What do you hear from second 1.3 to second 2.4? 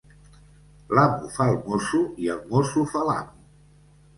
fa el mosso i